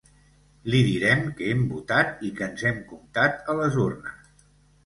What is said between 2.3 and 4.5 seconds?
i que ens hem comptat a les urnes.